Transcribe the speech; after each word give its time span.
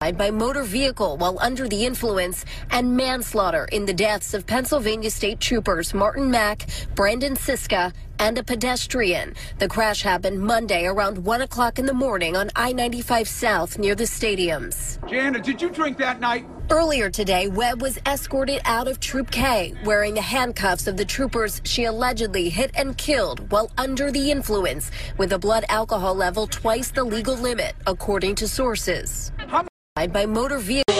by 0.00 0.30
motor 0.30 0.62
vehicle 0.62 1.18
while 1.18 1.38
under 1.42 1.68
the 1.68 1.84
influence 1.84 2.46
and 2.70 2.96
manslaughter 2.96 3.66
in 3.70 3.84
the 3.84 3.92
deaths 3.92 4.32
of 4.32 4.46
Pennsylvania 4.46 5.10
State 5.10 5.40
Troopers 5.40 5.92
Martin 5.92 6.30
Mack, 6.30 6.60
Branden 6.94 7.36
Sisca, 7.36 7.92
and 8.18 8.38
a 8.38 8.42
pedestrian. 8.42 9.34
The 9.58 9.68
crash 9.68 10.00
happened 10.00 10.40
Monday 10.40 10.86
around 10.86 11.22
1 11.22 11.42
o'clock 11.42 11.78
in 11.78 11.84
the 11.84 11.92
morning 11.92 12.34
on 12.34 12.48
I 12.56 12.72
95 12.72 13.28
South 13.28 13.78
near 13.78 13.94
the 13.94 14.04
stadiums. 14.04 15.06
Janet, 15.06 15.44
did 15.44 15.60
you 15.60 15.68
drink 15.68 15.98
that 15.98 16.18
night? 16.18 16.46
Earlier 16.70 17.10
today, 17.10 17.48
Webb 17.48 17.82
was 17.82 17.98
escorted 18.06 18.62
out 18.64 18.88
of 18.88 19.00
Troop 19.00 19.30
K 19.30 19.74
wearing 19.84 20.14
the 20.14 20.22
handcuffs 20.22 20.86
of 20.86 20.96
the 20.96 21.04
troopers 21.04 21.60
she 21.64 21.84
allegedly 21.84 22.48
hit 22.48 22.70
and 22.74 22.96
killed 22.96 23.50
while 23.52 23.70
under 23.76 24.10
the 24.10 24.30
influence 24.30 24.90
with 25.18 25.34
a 25.34 25.38
blood 25.38 25.66
alcohol 25.68 26.14
level 26.14 26.46
twice 26.46 26.90
the 26.90 27.04
legal 27.04 27.34
limit, 27.34 27.74
according 27.86 28.34
to 28.36 28.48
sources. 28.48 29.30
How 29.36 29.69
by 30.08 30.26
motor 30.26 30.58
vehicle. 30.58 30.94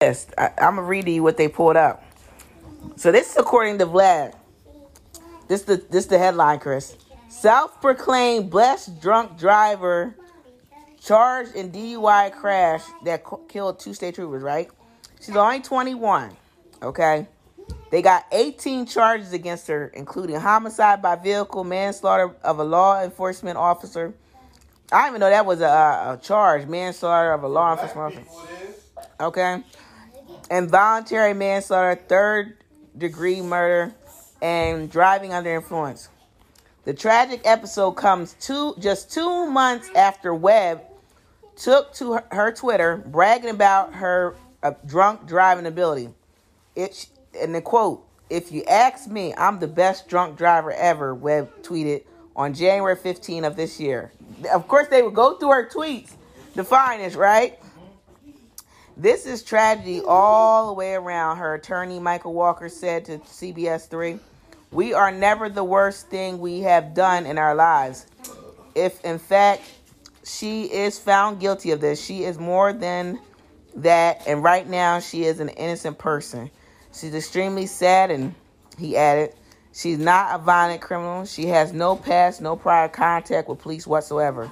Yes, 0.00 0.26
I, 0.38 0.50
I'm 0.58 0.76
gonna 0.76 0.82
read 0.82 1.08
you 1.08 1.22
what 1.22 1.36
they 1.36 1.48
pulled 1.48 1.76
up. 1.76 2.02
So 2.96 3.12
this 3.12 3.32
is 3.32 3.36
according 3.36 3.78
to 3.78 3.86
Vlad. 3.86 4.34
This 5.48 5.62
the 5.62 5.76
this 5.90 6.06
the 6.06 6.18
headline, 6.18 6.58
Kris. 6.58 6.96
Self-proclaimed 7.28 8.50
blessed 8.50 9.00
drunk 9.00 9.38
driver 9.38 10.14
charged 11.02 11.54
in 11.54 11.70
DUI 11.70 12.32
crash 12.32 12.82
that 13.04 13.24
killed 13.48 13.78
two 13.78 13.94
state 13.94 14.14
troopers. 14.14 14.42
Right? 14.42 14.70
She's 15.20 15.36
only 15.36 15.60
21. 15.60 16.36
Okay. 16.82 17.26
They 17.90 18.02
got 18.02 18.24
18 18.30 18.86
charges 18.86 19.32
against 19.32 19.66
her, 19.66 19.88
including 19.88 20.36
homicide 20.36 21.02
by 21.02 21.16
vehicle, 21.16 21.64
manslaughter 21.64 22.34
of 22.42 22.60
a 22.60 22.64
law 22.64 23.02
enforcement 23.02 23.56
officer. 23.56 24.14
I 24.92 25.08
even 25.08 25.20
know 25.20 25.28
that 25.28 25.44
was 25.44 25.60
a, 25.60 25.64
a 25.66 26.20
charge, 26.22 26.66
manslaughter 26.66 27.32
of 27.32 27.42
a 27.42 27.48
law 27.48 27.72
enforcement 27.72 28.18
officer. 28.18 28.74
Okay. 29.20 29.62
Involuntary 30.50 31.34
manslaughter, 31.34 32.00
third 32.08 32.56
degree 32.96 33.40
murder, 33.40 33.92
and 34.40 34.90
driving 34.90 35.32
under 35.32 35.54
influence. 35.54 36.08
The 36.84 36.94
tragic 36.94 37.42
episode 37.44 37.92
comes 37.92 38.34
two 38.40 38.74
just 38.78 39.12
two 39.12 39.46
months 39.46 39.90
after 39.94 40.34
Webb 40.34 40.82
took 41.56 41.92
to 41.94 42.14
her, 42.14 42.24
her 42.30 42.52
Twitter 42.52 42.96
bragging 42.96 43.50
about 43.50 43.94
her 43.94 44.34
uh, 44.62 44.72
drunk 44.86 45.26
driving 45.26 45.66
ability. 45.66 46.08
It 46.74 47.06
and 47.38 47.54
the 47.54 47.60
quote, 47.60 48.06
"If 48.28 48.52
you 48.52 48.64
ask 48.64 49.08
me, 49.08 49.34
I'm 49.36 49.58
the 49.58 49.68
best 49.68 50.08
drunk 50.08 50.36
driver 50.36 50.72
ever." 50.72 51.14
Webb 51.14 51.62
tweeted 51.62 52.04
on 52.36 52.54
January 52.54 52.96
15 52.96 53.44
of 53.44 53.56
this 53.56 53.78
year. 53.80 54.12
Of 54.52 54.68
course, 54.68 54.88
they 54.88 55.02
would 55.02 55.14
go 55.14 55.36
through 55.36 55.50
her 55.50 55.68
tweets 55.68 56.10
to 56.54 56.64
find 56.64 57.02
this, 57.02 57.14
right? 57.14 57.58
This 58.96 59.24
is 59.26 59.42
tragedy 59.42 60.02
all 60.06 60.66
the 60.66 60.72
way 60.74 60.94
around, 60.94 61.38
her 61.38 61.54
attorney 61.54 61.98
Michael 61.98 62.34
Walker 62.34 62.68
said 62.68 63.06
to 63.06 63.18
CBS 63.24 63.86
3. 63.86 64.18
We 64.72 64.92
are 64.94 65.10
never 65.10 65.48
the 65.48 65.64
worst 65.64 66.08
thing 66.08 66.38
we 66.38 66.60
have 66.60 66.94
done 66.94 67.26
in 67.26 67.38
our 67.38 67.54
lives. 67.54 68.06
If 68.74 69.04
in 69.04 69.18
fact 69.18 69.62
she 70.22 70.64
is 70.64 70.98
found 70.98 71.40
guilty 71.40 71.70
of 71.72 71.80
this, 71.80 72.00
she 72.00 72.24
is 72.24 72.38
more 72.38 72.72
than 72.72 73.18
that, 73.76 74.22
and 74.26 74.42
right 74.44 74.68
now 74.68 75.00
she 75.00 75.24
is 75.24 75.40
an 75.40 75.48
innocent 75.48 75.98
person. 75.98 76.50
She's 76.92 77.14
extremely 77.14 77.66
sad, 77.66 78.10
and 78.10 78.34
he 78.78 78.96
added, 78.96 79.34
she's 79.72 79.98
not 79.98 80.34
a 80.34 80.42
violent 80.42 80.80
criminal. 80.80 81.24
She 81.24 81.46
has 81.46 81.72
no 81.72 81.96
past, 81.96 82.40
no 82.40 82.56
prior 82.56 82.88
contact 82.88 83.48
with 83.48 83.60
police 83.60 83.86
whatsoever. 83.86 84.50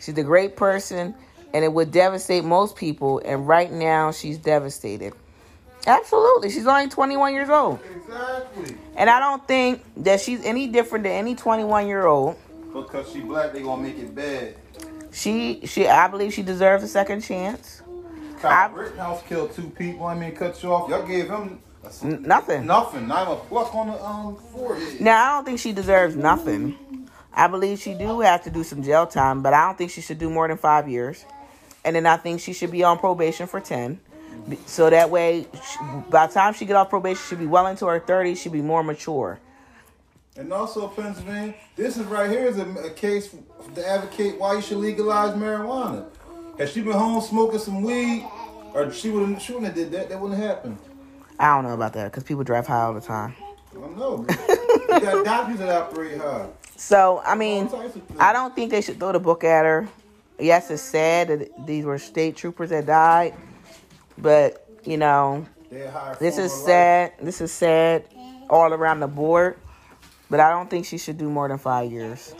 She's 0.00 0.16
a 0.18 0.22
great 0.22 0.56
person 0.56 1.14
and 1.54 1.64
it 1.64 1.72
would 1.72 1.92
devastate 1.92 2.44
most 2.44 2.76
people. 2.76 3.22
And 3.24 3.46
right 3.46 3.70
now, 3.70 4.10
she's 4.10 4.36
devastated. 4.36 5.14
Absolutely, 5.86 6.50
she's 6.50 6.66
only 6.66 6.88
21 6.88 7.32
years 7.32 7.48
old. 7.48 7.78
Exactly. 7.94 8.76
And 8.96 9.08
I 9.08 9.20
don't 9.20 9.46
think 9.46 9.82
that 9.98 10.20
she's 10.20 10.44
any 10.44 10.66
different 10.66 11.04
than 11.04 11.12
any 11.12 11.34
21 11.34 11.86
year 11.86 12.06
old. 12.06 12.36
Because 12.72 13.10
she 13.12 13.20
black, 13.20 13.52
they 13.52 13.62
gonna 13.62 13.82
make 13.82 13.98
it 13.98 14.14
bad. 14.14 14.56
She, 15.12 15.60
she, 15.64 15.86
I 15.86 16.08
believe 16.08 16.32
she 16.32 16.42
deserves 16.42 16.82
a 16.82 16.88
second 16.88 17.20
chance. 17.20 17.82
Kyle 18.40 18.70
Rittenhouse 18.72 19.22
killed 19.22 19.54
two 19.54 19.70
people. 19.70 20.06
I 20.06 20.14
mean, 20.14 20.34
cut 20.34 20.60
you 20.62 20.72
off. 20.72 20.90
Y'all 20.90 21.06
gave 21.06 21.28
him 21.28 21.60
N- 22.02 22.22
nothing. 22.22 22.66
nothing. 22.66 23.08
Not 23.08 23.22
even 23.22 23.32
a 23.34 23.40
pluck 23.40 23.74
on 23.74 23.88
the 23.88 24.04
um 24.04 24.36
forehead. 24.52 25.00
Now, 25.00 25.32
I 25.32 25.36
don't 25.36 25.44
think 25.44 25.60
she 25.60 25.72
deserves 25.72 26.16
nothing. 26.16 26.78
I 27.32 27.48
believe 27.48 27.80
she 27.80 27.94
do 27.94 28.20
have 28.20 28.44
to 28.44 28.50
do 28.50 28.62
some 28.62 28.82
jail 28.82 29.06
time, 29.06 29.42
but 29.42 29.52
I 29.52 29.66
don't 29.66 29.76
think 29.76 29.90
she 29.90 30.00
should 30.00 30.18
do 30.18 30.30
more 30.30 30.46
than 30.46 30.56
five 30.56 30.88
years. 30.88 31.24
And 31.84 31.96
then 31.96 32.06
I 32.06 32.16
think 32.16 32.40
she 32.40 32.52
should 32.52 32.70
be 32.70 32.84
on 32.84 32.98
probation 32.98 33.46
for 33.46 33.60
10. 33.60 34.00
So 34.66 34.88
that 34.90 35.10
way, 35.10 35.46
she, 35.52 35.78
by 36.10 36.26
the 36.26 36.32
time 36.32 36.54
she 36.54 36.64
get 36.64 36.76
off 36.76 36.90
probation, 36.90 37.22
she'll 37.28 37.38
be 37.38 37.46
well 37.46 37.66
into 37.66 37.86
her 37.86 38.00
30s. 38.00 38.38
She'll 38.38 38.52
be 38.52 38.62
more 38.62 38.82
mature. 38.82 39.40
And 40.36 40.52
also, 40.52 40.88
Pennsylvania, 40.88 41.54
this 41.76 41.96
is 41.96 42.06
right 42.06 42.30
here 42.30 42.46
is 42.46 42.58
a, 42.58 42.68
a 42.84 42.90
case 42.90 43.34
to 43.74 43.88
advocate 43.88 44.38
why 44.38 44.54
you 44.54 44.62
should 44.62 44.78
legalize 44.78 45.36
marijuana. 45.36 46.06
Had 46.58 46.68
she 46.70 46.82
been 46.82 46.92
home 46.92 47.20
smoking 47.20 47.58
some 47.58 47.82
weed, 47.82 48.26
or 48.74 48.92
she 48.92 49.10
wouldn't, 49.10 49.40
she 49.40 49.52
wouldn't 49.52 49.68
have 49.68 49.76
did 49.76 49.92
that. 49.92 50.08
That 50.08 50.20
wouldn't 50.20 50.40
happen. 50.40 50.76
I 51.38 51.54
don't 51.54 51.64
know 51.64 51.74
about 51.74 51.92
that 51.94 52.10
because 52.10 52.22
people 52.24 52.44
drive 52.44 52.66
high 52.66 52.82
all 52.82 52.94
the 52.94 53.00
time. 53.00 53.34
I 53.70 53.74
don't 53.74 53.98
know. 53.98 54.24
you 54.28 55.00
got 55.00 55.24
doctors 55.24 55.58
that 55.58 55.68
operate 55.68 56.18
high. 56.18 56.48
So, 56.76 57.22
I 57.24 57.34
mean, 57.34 57.64
All 57.66 57.82
types 57.82 57.96
of 57.96 58.02
things. 58.02 58.20
I 58.20 58.32
don't 58.32 58.54
think 58.54 58.70
they 58.70 58.80
should 58.80 58.98
throw 58.98 59.12
the 59.12 59.20
book 59.20 59.44
at 59.44 59.64
her. 59.64 59.88
Yes, 60.38 60.70
it's 60.70 60.82
sad 60.82 61.28
that 61.28 61.66
these 61.66 61.84
were 61.84 61.98
state 61.98 62.36
troopers 62.36 62.70
that 62.70 62.86
died, 62.86 63.34
but, 64.18 64.66
you 64.84 64.96
know, 64.96 65.46
this 65.70 66.38
is 66.38 66.52
of 66.52 66.58
life. 66.58 66.66
sad. 66.66 67.12
This 67.20 67.40
is 67.40 67.52
sad 67.52 68.04
all 68.50 68.72
around 68.72 69.00
the 69.00 69.06
board, 69.06 69.56
but 70.30 70.40
I 70.40 70.50
don't 70.50 70.68
think 70.68 70.86
she 70.86 70.98
should 70.98 71.18
do 71.18 71.30
more 71.30 71.48
than 71.48 71.58
five 71.58 71.90
years 71.90 72.34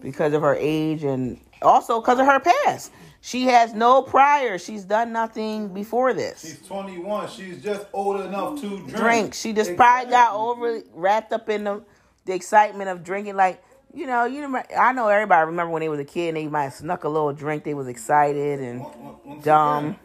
because 0.00 0.32
of 0.32 0.42
her 0.42 0.54
age 0.54 1.04
and 1.04 1.40
also 1.62 2.00
because 2.00 2.18
of 2.18 2.26
her 2.26 2.40
past. 2.40 2.92
She 3.20 3.44
has 3.44 3.74
no 3.74 4.02
prior. 4.02 4.58
She's 4.58 4.84
done 4.84 5.12
nothing 5.12 5.74
before 5.74 6.14
this. 6.14 6.42
She's 6.42 6.66
21. 6.66 7.28
She's 7.28 7.62
just 7.62 7.86
old 7.92 8.20
enough 8.20 8.60
to 8.60 8.68
drink. 8.68 8.94
drink. 8.96 9.34
She 9.34 9.52
just 9.52 9.76
probably 9.76 10.10
got 10.10 10.34
over 10.34 10.82
wrapped 10.94 11.32
up 11.32 11.48
in 11.48 11.64
the 11.64 11.82
the 12.24 12.34
excitement 12.34 12.88
of 12.90 13.02
drinking. 13.02 13.36
Like 13.36 13.62
you 13.92 14.06
know, 14.06 14.26
you 14.26 14.42
remember, 14.42 14.64
I 14.76 14.92
know 14.92 15.08
everybody 15.08 15.46
remember 15.46 15.72
when 15.72 15.80
they 15.80 15.88
was 15.88 16.00
a 16.00 16.04
kid 16.04 16.28
and 16.28 16.36
they 16.36 16.46
might 16.46 16.64
have 16.64 16.74
snuck 16.74 17.04
a 17.04 17.08
little 17.08 17.32
drink. 17.32 17.64
They 17.64 17.74
was 17.74 17.88
excited 17.88 18.60
and 18.60 18.80
Once 19.24 19.44
dumb. 19.44 19.84
again, 19.86 19.98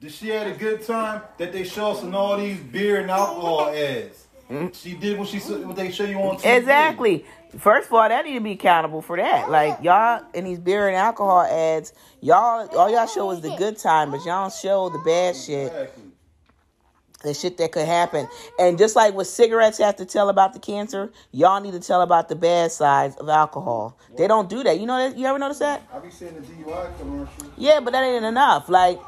Did 0.00 0.12
she 0.12 0.28
had 0.28 0.46
a 0.46 0.52
good 0.54 0.86
time 0.86 1.22
that 1.38 1.52
they 1.52 1.64
show 1.64 1.92
us 1.92 2.02
in 2.02 2.14
all 2.14 2.36
these 2.36 2.60
beer 2.60 3.00
and 3.00 3.10
alcohol 3.10 3.70
ads? 3.70 4.26
She 4.72 4.94
did 4.94 5.18
what 5.18 5.28
she 5.28 5.38
what 5.38 5.76
they 5.76 5.90
show 5.90 6.04
you 6.04 6.16
on 6.18 6.36
TV. 6.36 6.40
Mm-hmm. 6.40 6.48
Exactly. 6.58 7.24
First 7.56 7.88
of 7.88 7.94
all, 7.94 8.08
that 8.08 8.24
need 8.26 8.34
to 8.34 8.40
be 8.40 8.52
accountable 8.52 9.00
for 9.00 9.16
that. 9.16 9.50
Like 9.50 9.82
y'all 9.82 10.22
in 10.34 10.44
these 10.44 10.58
beer 10.58 10.88
and 10.88 10.96
alcohol 10.96 11.42
ads, 11.42 11.94
y'all 12.20 12.68
all 12.76 12.90
y'all 12.90 13.06
show 13.06 13.30
is 13.30 13.40
the 13.40 13.54
good 13.56 13.78
time, 13.78 14.10
but 14.10 14.18
y'all 14.18 14.44
don't 14.44 14.52
show 14.52 14.90
the 14.90 14.98
bad 14.98 15.34
shit. 15.34 15.72
The 17.24 17.34
shit 17.34 17.56
that 17.56 17.72
could 17.72 17.86
happen. 17.86 18.28
And 18.60 18.78
just 18.78 18.94
like 18.94 19.12
what 19.12 19.26
cigarettes 19.26 19.78
have 19.78 19.96
to 19.96 20.04
tell 20.04 20.28
about 20.28 20.52
the 20.52 20.60
cancer, 20.60 21.10
y'all 21.32 21.60
need 21.60 21.72
to 21.72 21.80
tell 21.80 22.00
about 22.00 22.28
the 22.28 22.36
bad 22.36 22.70
sides 22.70 23.16
of 23.16 23.28
alcohol. 23.28 23.98
They 24.16 24.28
don't 24.28 24.48
do 24.48 24.62
that. 24.62 24.78
You 24.78 24.86
know 24.86 24.98
that? 24.98 25.18
You 25.18 25.26
ever 25.26 25.38
notice 25.38 25.58
that? 25.58 25.82
I 25.92 25.98
be 25.98 26.10
seeing 26.10 26.34
the 26.34 26.42
DUI 26.42 26.96
commercial. 26.96 27.52
Yeah, 27.56 27.80
but 27.80 27.92
that 27.92 28.04
ain't 28.04 28.24
enough. 28.24 28.68
Like 28.68 29.00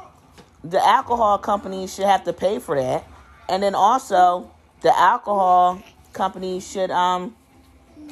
the 0.63 0.85
alcohol 0.85 1.37
companies 1.37 1.93
should 1.93 2.05
have 2.05 2.25
to 2.25 2.33
pay 2.33 2.59
for 2.59 2.75
that, 2.75 3.07
and 3.47 3.63
then 3.63 3.75
also 3.75 4.51
the 4.81 4.97
alcohol 4.97 5.81
companies 6.11 6.69
should 6.69 6.91
um 6.91 7.35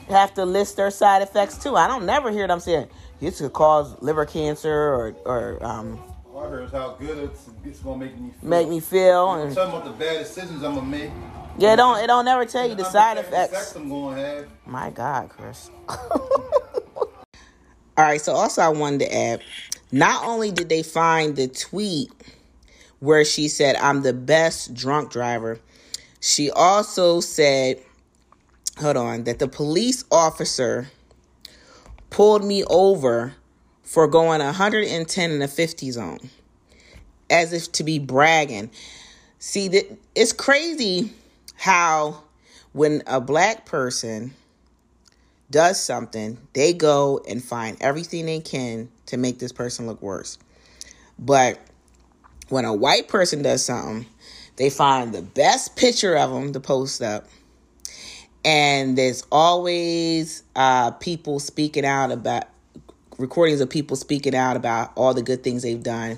have 0.09 0.33
to 0.35 0.45
list 0.45 0.77
their 0.77 0.91
side 0.91 1.21
effects 1.21 1.57
too. 1.57 1.75
I 1.75 1.87
don't 1.87 2.05
never 2.05 2.31
hear 2.31 2.47
them 2.47 2.59
saying 2.59 2.87
this 3.19 3.39
could 3.39 3.53
cause 3.53 4.01
liver 4.01 4.25
cancer 4.25 4.71
or 4.71 5.15
or 5.25 5.63
um 5.63 5.99
I 6.37 6.47
heard 6.47 6.71
how 6.71 6.93
good 6.93 7.17
it's, 7.17 7.49
it's 7.65 7.79
gonna 7.79 8.05
make 8.05 8.17
me 8.17 8.31
feel. 8.39 8.49
make 8.49 8.69
me 8.69 8.79
feel 8.79 9.27
I'm 9.27 9.47
and 9.47 9.55
talking 9.55 9.75
about 9.75 9.85
the 9.85 9.91
bad 9.91 10.19
decisions 10.19 10.63
I'm 10.63 10.75
gonna 10.75 10.87
make. 10.87 11.11
yeah, 11.57 11.73
it 11.73 11.75
don't 11.75 12.01
it 12.01 12.07
don't 12.07 12.25
never 12.25 12.45
tell 12.45 12.67
you 12.67 12.75
the 12.75 12.85
side 12.85 13.17
effects. 13.17 13.75
I'm 13.75 13.89
gonna 13.89 14.15
have. 14.15 14.47
My 14.65 14.89
God, 14.89 15.29
Kris. 15.29 15.69
All 15.89 18.05
right, 18.05 18.21
so 18.21 18.31
also 18.31 18.61
I 18.61 18.69
wanted 18.69 19.01
to 19.01 19.13
add 19.13 19.41
not 19.91 20.25
only 20.25 20.51
did 20.51 20.69
they 20.69 20.83
find 20.83 21.35
the 21.35 21.49
tweet 21.49 22.11
where 22.99 23.25
she 23.25 23.49
said, 23.49 23.75
I'm 23.75 24.03
the 24.03 24.13
best 24.13 24.73
drunk 24.73 25.11
driver, 25.11 25.59
she 26.21 26.49
also 26.51 27.19
said, 27.19 27.81
hold 28.79 28.97
on, 28.97 29.23
that 29.25 29.39
the 29.39 29.47
police 29.47 30.05
officer 30.11 30.89
pulled 32.09 32.43
me 32.43 32.63
over 32.65 33.33
for 33.83 34.07
going 34.07 34.39
110 34.41 35.31
in 35.31 35.39
the 35.39 35.47
50 35.47 35.91
zone 35.91 36.29
as 37.29 37.53
if 37.53 37.71
to 37.73 37.83
be 37.83 37.99
bragging. 37.99 38.71
See, 39.39 39.67
that 39.69 39.97
it's 40.15 40.33
crazy 40.33 41.13
how 41.55 42.23
when 42.73 43.03
a 43.07 43.21
black 43.21 43.65
person 43.65 44.33
does 45.51 45.81
something, 45.81 46.37
they 46.53 46.73
go 46.73 47.21
and 47.27 47.43
find 47.43 47.77
everything 47.81 48.25
they 48.25 48.39
can 48.39 48.89
to 49.07 49.17
make 49.17 49.39
this 49.39 49.51
person 49.51 49.87
look 49.87 50.01
worse. 50.01 50.37
But 51.17 51.59
when 52.49 52.65
a 52.65 52.73
white 52.73 53.07
person 53.07 53.41
does 53.41 53.65
something, 53.65 54.05
they 54.57 54.69
find 54.69 55.13
the 55.13 55.21
best 55.21 55.75
picture 55.75 56.15
of 56.15 56.31
them 56.31 56.53
to 56.53 56.59
post 56.59 57.01
up. 57.01 57.27
And 58.45 58.97
there's 58.97 59.25
always 59.31 60.43
uh, 60.55 60.91
people 60.91 61.39
speaking 61.39 61.85
out 61.85 62.11
about 62.11 62.45
recordings 63.17 63.59
of 63.59 63.69
people 63.69 63.97
speaking 63.97 64.33
out 64.33 64.55
about 64.55 64.91
all 64.95 65.13
the 65.13 65.21
good 65.21 65.43
things 65.43 65.63
they've 65.63 65.83
done. 65.83 66.17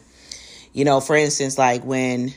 You 0.74 0.86
know, 0.86 1.02
for 1.02 1.16
instance, 1.16 1.58
like 1.58 1.84
when 1.84 2.34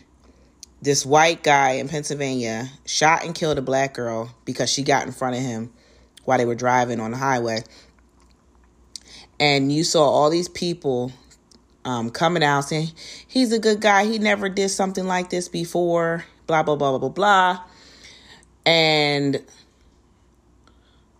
this 0.82 1.06
white 1.06 1.42
guy 1.42 1.72
in 1.72 1.88
Pennsylvania 1.88 2.68
shot 2.86 3.24
and 3.24 3.34
killed 3.34 3.58
a 3.58 3.62
black 3.62 3.94
girl 3.94 4.34
because 4.44 4.70
she 4.70 4.82
got 4.82 5.06
in 5.06 5.12
front 5.12 5.36
of 5.36 5.42
him 5.42 5.72
while 6.24 6.38
they 6.38 6.44
were 6.44 6.54
driving 6.54 7.00
on 7.00 7.10
the 7.10 7.16
highway. 7.16 7.62
And 9.38 9.70
you 9.70 9.84
saw 9.84 10.02
all 10.02 10.30
these 10.30 10.48
people 10.48 11.12
um, 11.84 12.10
coming 12.10 12.42
out 12.42 12.62
saying, 12.62 12.88
he's 13.26 13.52
a 13.52 13.58
good 13.58 13.80
guy. 13.80 14.04
He 14.04 14.18
never 14.18 14.48
did 14.48 14.70
something 14.70 15.06
like 15.06 15.30
this 15.30 15.48
before, 15.48 16.24
blah, 16.46 16.62
blah, 16.62 16.76
blah, 16.76 16.90
blah, 16.90 16.98
blah, 16.98 17.08
blah. 17.08 17.64
And 18.64 19.42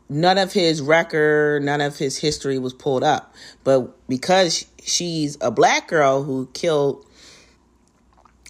none 0.08 0.38
of 0.38 0.52
his 0.52 0.80
record, 0.80 1.62
none 1.62 1.80
of 1.80 1.98
his 1.98 2.18
history 2.18 2.58
was 2.58 2.74
pulled 2.74 3.04
up. 3.04 3.34
But 3.62 3.94
because 4.08 4.66
she's 4.82 5.36
a 5.40 5.50
black 5.50 5.88
girl 5.88 6.22
who 6.22 6.48
killed 6.52 7.06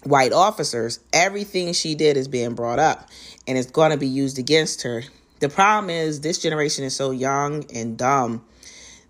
white 0.03 0.33
officers, 0.33 0.99
everything 1.13 1.73
she 1.73 1.95
did 1.95 2.17
is 2.17 2.27
being 2.27 2.53
brought 2.53 2.79
up 2.79 3.09
and 3.47 3.57
it's 3.57 3.71
going 3.71 3.91
to 3.91 3.97
be 3.97 4.07
used 4.07 4.37
against 4.37 4.83
her. 4.83 5.03
The 5.39 5.49
problem 5.49 5.89
is 5.89 6.21
this 6.21 6.39
generation 6.39 6.83
is 6.83 6.95
so 6.95 7.11
young 7.11 7.65
and 7.73 7.97
dumb. 7.97 8.45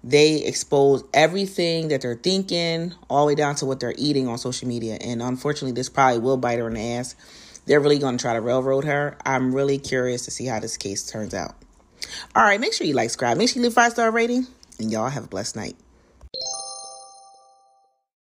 They 0.03 0.43
expose 0.43 1.03
everything 1.13 1.87
that 1.87 2.01
they're 2.01 2.15
thinking, 2.15 2.93
all 3.09 3.25
the 3.25 3.31
way 3.31 3.35
down 3.35 3.55
to 3.55 3.65
what 3.65 3.79
they're 3.79 3.95
eating 3.97 4.27
on 4.27 4.37
social 4.37 4.67
media. 4.67 4.99
And 5.01 5.21
unfortunately, 5.21 5.71
this 5.71 5.89
probably 5.89 6.19
will 6.19 6.37
bite 6.37 6.59
her 6.59 6.67
in 6.67 6.75
the 6.75 6.93
ass. 6.93 7.15
They're 7.65 7.79
really 7.79 7.97
going 7.97 8.17
to 8.17 8.21
try 8.21 8.33
to 8.33 8.41
railroad 8.41 8.85
her. 8.85 9.17
I'm 9.25 9.53
really 9.53 9.79
curious 9.79 10.25
to 10.25 10.31
see 10.31 10.45
how 10.45 10.59
this 10.59 10.77
case 10.77 11.09
turns 11.09 11.33
out. 11.33 11.55
All 12.35 12.43
right, 12.43 12.59
make 12.59 12.73
sure 12.73 12.85
you 12.87 12.93
like, 12.93 13.09
subscribe, 13.09 13.37
make 13.37 13.49
sure 13.49 13.61
you 13.61 13.63
leave 13.63 13.73
five 13.73 13.91
star 13.93 14.11
rating, 14.11 14.47
and 14.79 14.91
y'all 14.91 15.09
have 15.09 15.25
a 15.25 15.27
blessed 15.27 15.55
night. 15.55 15.75